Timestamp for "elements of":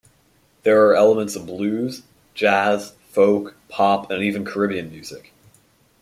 0.95-1.45